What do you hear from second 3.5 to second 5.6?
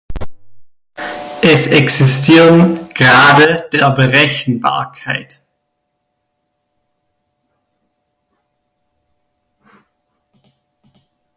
der Berechenbarkeit.